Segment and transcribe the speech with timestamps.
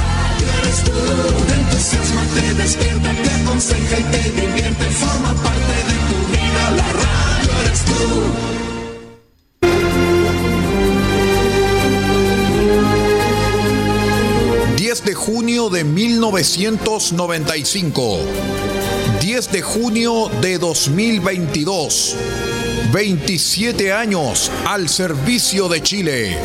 [0.00, 0.92] radio eres tú.
[1.46, 4.84] Te entusiasma, te despierta, te aconseja y te divierte.
[4.90, 7.94] Forma parte de tu vida, la radio eres tú.
[15.04, 18.20] de junio de 1995,
[19.20, 22.16] 10 de junio de 2022,
[22.92, 26.38] 27 años al servicio de Chile.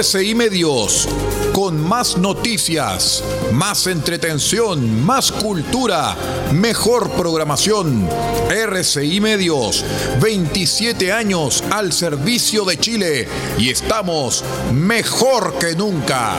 [0.00, 1.06] RCI Medios,
[1.52, 6.16] con más noticias, más entretención, más cultura,
[6.54, 8.08] mejor programación.
[8.48, 9.84] RCI Medios,
[10.22, 16.38] 27 años al servicio de Chile y estamos mejor que nunca.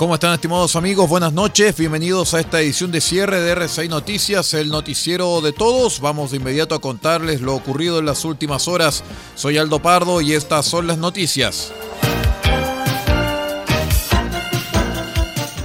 [0.00, 1.10] ¿Cómo están estimados amigos?
[1.10, 6.00] Buenas noches, bienvenidos a esta edición de cierre de R6 Noticias, el noticiero de todos.
[6.00, 9.04] Vamos de inmediato a contarles lo ocurrido en las últimas horas.
[9.34, 11.74] Soy Aldo Pardo y estas son las noticias.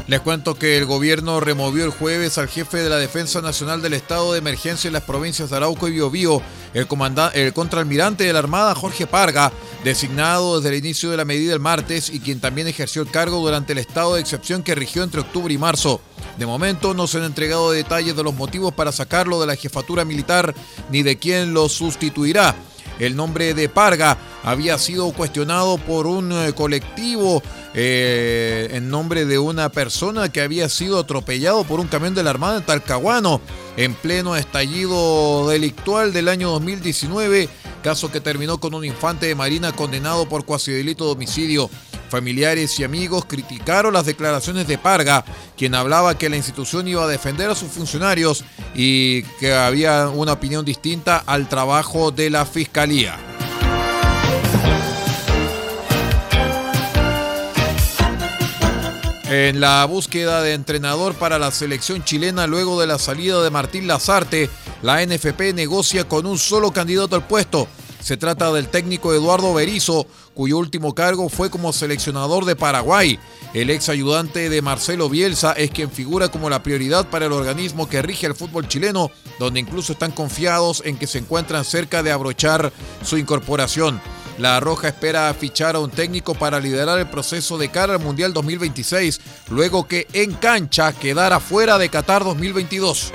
[0.08, 3.94] Les cuento que el gobierno removió el jueves al jefe de la Defensa Nacional del
[3.94, 6.44] Estado de Emergencia en las provincias de Arauco y Biobío,
[6.76, 6.88] el,
[7.34, 9.52] el contraalmirante de la Armada Jorge Parga,
[9.84, 13.40] designado desde el inicio de la medida el martes y quien también ejerció el cargo
[13.40, 16.00] durante el estado de excepción que rigió entre octubre y marzo.
[16.38, 20.06] De momento no se han entregado detalles de los motivos para sacarlo de la jefatura
[20.06, 20.54] militar
[20.92, 22.56] ni de quién lo sustituirá.
[23.00, 27.42] El nombre de Parga había sido cuestionado por un eh, colectivo
[27.78, 32.30] eh, en nombre de una persona que había sido atropellado por un camión de la
[32.30, 33.42] Armada en Talcahuano
[33.76, 37.50] en pleno estallido delictual del año 2019,
[37.84, 41.70] caso que terminó con un infante de Marina condenado por cuasi delito de homicidio.
[42.10, 45.26] Familiares y amigos criticaron las declaraciones de Parga,
[45.58, 50.34] quien hablaba que la institución iba a defender a sus funcionarios y que había una
[50.34, 53.35] opinión distinta al trabajo de la Fiscalía.
[59.28, 63.88] En la búsqueda de entrenador para la selección chilena luego de la salida de Martín
[63.88, 64.52] Lazarte,
[64.84, 67.68] la NFP negocia con un solo candidato al puesto,
[68.06, 73.18] se trata del técnico Eduardo Berizo, cuyo último cargo fue como seleccionador de Paraguay.
[73.56, 77.90] El ex ayudante de Marcelo Bielsa es quien figura como la prioridad para el organismo
[77.90, 79.10] que rige el fútbol chileno,
[79.40, 82.72] donde incluso están confiados en que se encuentran cerca de abrochar
[83.04, 84.00] su incorporación.
[84.38, 88.34] La Roja espera fichar a un técnico para liderar el proceso de cara al Mundial
[88.34, 93.14] 2026, luego que en cancha quedara fuera de Qatar 2022.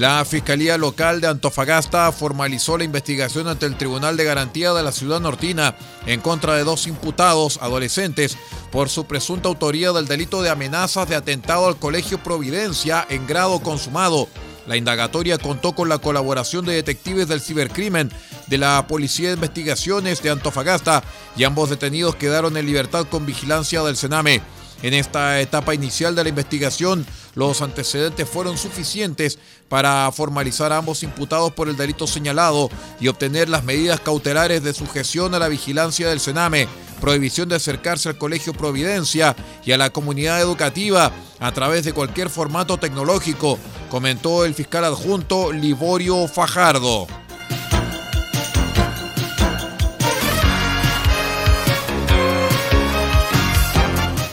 [0.00, 4.92] La Fiscalía Local de Antofagasta formalizó la investigación ante el Tribunal de Garantía de la
[4.92, 8.38] Ciudad Nortina en contra de dos imputados adolescentes
[8.72, 13.60] por su presunta autoría del delito de amenazas de atentado al Colegio Providencia en grado
[13.60, 14.26] consumado.
[14.66, 18.10] La indagatoria contó con la colaboración de detectives del cibercrimen
[18.46, 21.02] de la Policía de Investigaciones de Antofagasta
[21.36, 24.40] y ambos detenidos quedaron en libertad con vigilancia del Sename.
[24.82, 29.38] En esta etapa inicial de la investigación, los antecedentes fueron suficientes
[29.68, 34.72] para formalizar a ambos imputados por el delito señalado y obtener las medidas cautelares de
[34.72, 36.66] sujeción a la vigilancia del Sename,
[37.00, 42.30] prohibición de acercarse al Colegio Providencia y a la comunidad educativa a través de cualquier
[42.30, 43.58] formato tecnológico,
[43.90, 47.06] comentó el fiscal adjunto Liborio Fajardo.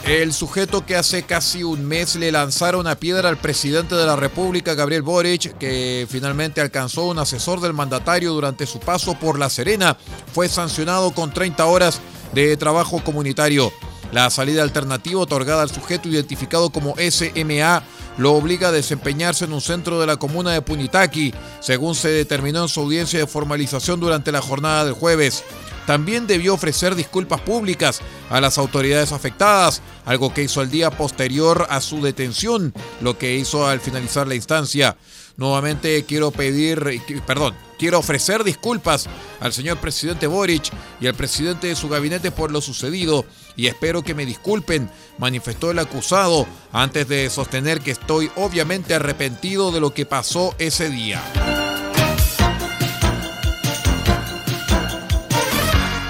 [0.08, 4.16] El sujeto que hace casi un mes le lanzara una piedra al presidente de la
[4.16, 9.50] República, Gabriel Boric, que finalmente alcanzó un asesor del mandatario durante su paso por La
[9.50, 9.98] Serena,
[10.32, 12.00] fue sancionado con 30 horas
[12.32, 13.70] de trabajo comunitario.
[14.10, 17.82] La salida alternativa otorgada al sujeto identificado como SMA
[18.16, 22.62] lo obliga a desempeñarse en un centro de la comuna de Punitaqui, según se determinó
[22.62, 25.44] en su audiencia de formalización durante la jornada del jueves
[25.88, 31.66] también debió ofrecer disculpas públicas a las autoridades afectadas, algo que hizo al día posterior
[31.70, 34.98] a su detención, lo que hizo al finalizar la instancia.
[35.38, 39.08] Nuevamente quiero pedir, perdón, Quiero ofrecer disculpas
[39.40, 40.70] al señor presidente Boric
[41.00, 43.24] y al presidente de su gabinete por lo sucedido
[43.56, 49.70] y espero que me disculpen, manifestó el acusado antes de sostener que estoy obviamente arrepentido
[49.70, 51.22] de lo que pasó ese día.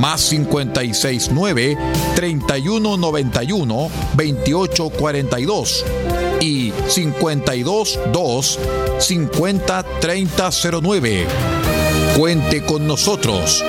[0.00, 1.76] más 569
[2.16, 5.84] 3191 2842
[6.40, 8.58] y 522
[8.98, 11.26] 50 3009.
[12.16, 13.62] Cuente con nosotros.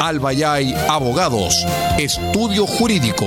[0.00, 1.54] Albayay Abogados,
[1.98, 3.26] Estudio Jurídico.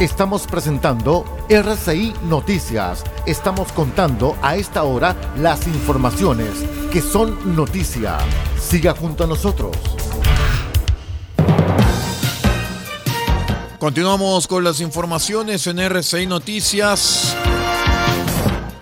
[0.00, 3.02] Estamos presentando RCI Noticias.
[3.24, 6.50] Estamos contando a esta hora las informaciones
[6.92, 8.18] que son noticia.
[8.60, 9.74] Siga junto a nosotros.
[13.78, 17.34] Continuamos con las informaciones en RCI Noticias.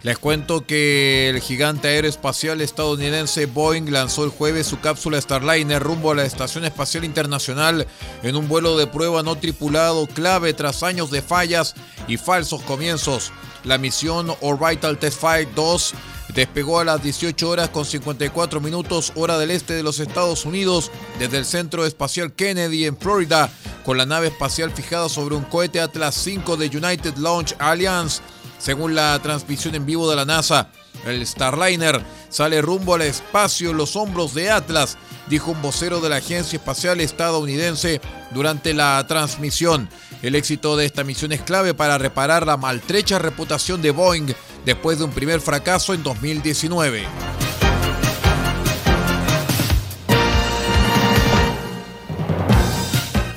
[0.05, 6.13] Les cuento que el gigante aeroespacial estadounidense Boeing lanzó el jueves su cápsula Starliner rumbo
[6.13, 7.87] a la Estación Espacial Internacional
[8.23, 11.75] en un vuelo de prueba no tripulado clave tras años de fallas
[12.07, 13.33] y falsos comienzos.
[13.65, 15.95] La misión Orbital Test Flight 2
[16.35, 20.91] despegó a las 18 horas con 54 minutos hora del este de los Estados Unidos
[21.19, 23.49] desde el Centro Espacial Kennedy en Florida
[23.87, 28.21] con la nave espacial fijada sobre un cohete Atlas 5 de United Launch Alliance.
[28.65, 30.71] Según la transmisión en vivo de la NASA,
[31.05, 36.09] el Starliner sale rumbo al espacio en los hombros de Atlas, dijo un vocero de
[36.09, 39.91] la Agencia Espacial Estadounidense durante la transmisión.
[40.23, 44.33] El éxito de esta misión es clave para reparar la maltrecha reputación de Boeing
[44.65, 47.44] después de un primer fracaso en 2019.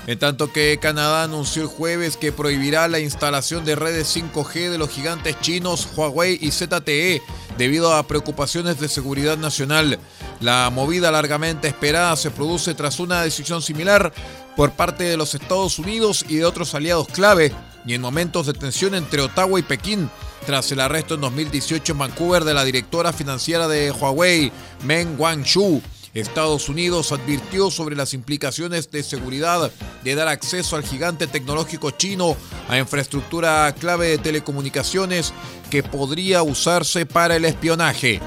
[0.07, 4.77] En tanto que Canadá anunció el jueves que prohibirá la instalación de redes 5G de
[4.77, 7.21] los gigantes chinos Huawei y ZTE
[7.57, 9.99] debido a preocupaciones de seguridad nacional.
[10.39, 14.13] La movida largamente esperada se produce tras una decisión similar
[14.55, 17.51] por parte de los Estados Unidos y de otros aliados clave
[17.85, 20.09] y en momentos de tensión entre Ottawa y Pekín
[20.45, 24.53] tras el arresto en 2018 en Vancouver de la directora financiera de Huawei,
[24.85, 25.81] Meng Wanzhou.
[26.17, 29.71] Estados Unidos advirtió sobre las implicaciones de seguridad
[30.03, 32.36] de dar acceso al gigante tecnológico chino
[32.67, 35.33] a infraestructura clave de telecomunicaciones
[35.69, 38.21] que podría usarse para el espionaje.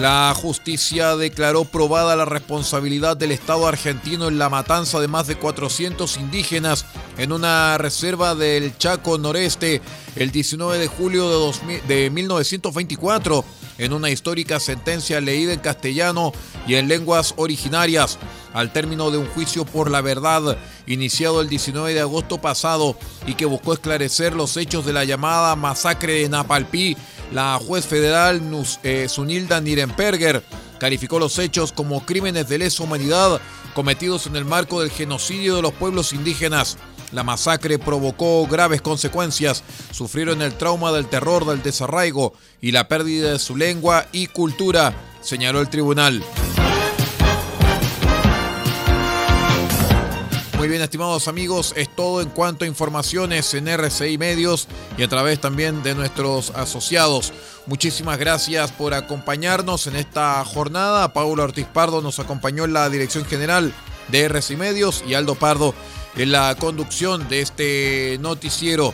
[0.00, 5.36] La justicia declaró probada la responsabilidad del Estado argentino en la matanza de más de
[5.36, 6.86] 400 indígenas
[7.18, 9.82] en una reserva del Chaco Noreste
[10.16, 11.52] el 19 de julio
[11.86, 13.44] de, 1924
[13.76, 16.32] en una histórica sentencia leída en castellano
[16.66, 18.18] y en lenguas originarias.
[18.54, 23.34] Al término de un juicio por la verdad iniciado el 19 de agosto pasado y
[23.34, 26.96] que buscó esclarecer los hechos de la llamada masacre de Napalpí
[27.32, 28.40] la juez federal
[28.82, 30.42] eh, Sunilda Nirenberger
[30.78, 33.40] calificó los hechos como crímenes de lesa humanidad
[33.74, 36.76] cometidos en el marco del genocidio de los pueblos indígenas.
[37.12, 43.32] La masacre provocó graves consecuencias, sufrieron el trauma del terror del desarraigo y la pérdida
[43.32, 46.22] de su lengua y cultura, señaló el tribunal.
[50.60, 55.08] Muy bien, estimados amigos, es todo en cuanto a informaciones en RCI Medios y a
[55.08, 57.32] través también de nuestros asociados.
[57.64, 61.14] Muchísimas gracias por acompañarnos en esta jornada.
[61.14, 63.72] Paulo Ortiz Pardo nos acompañó en la dirección general
[64.08, 65.74] de RCI Medios y Aldo Pardo
[66.14, 68.92] en la conducción de este noticiero.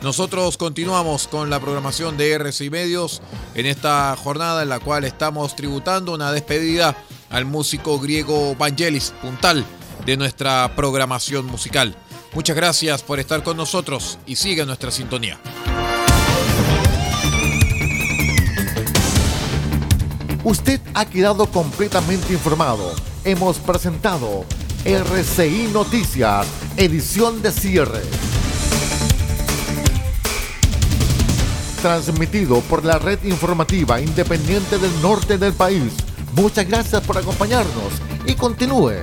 [0.00, 3.20] Nosotros continuamos con la programación de RCI Medios
[3.54, 6.96] en esta jornada en la cual estamos tributando una despedida
[7.28, 9.66] al músico griego Vangelis Puntal
[10.04, 11.96] de nuestra programación musical.
[12.34, 15.38] Muchas gracias por estar con nosotros y siga nuestra sintonía.
[20.44, 22.92] Usted ha quedado completamente informado.
[23.24, 24.44] Hemos presentado
[24.84, 28.02] RCI Noticias, edición de cierre.
[31.80, 35.92] Transmitido por la red informativa independiente del norte del país.
[36.34, 37.92] Muchas gracias por acompañarnos
[38.26, 39.02] y continúe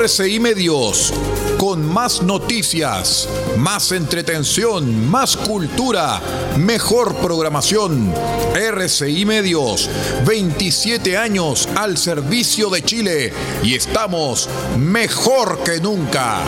[0.00, 1.12] RCI Medios,
[1.58, 3.28] con más noticias,
[3.58, 6.22] más entretención, más cultura,
[6.56, 8.10] mejor programación.
[8.54, 9.90] RCI Medios,
[10.24, 16.44] 27 años al servicio de Chile y estamos mejor que nunca.